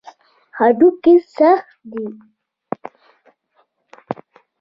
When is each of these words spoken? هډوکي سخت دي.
هډوکي 0.57 1.13
سخت 1.35 1.65
دي. 1.91 2.05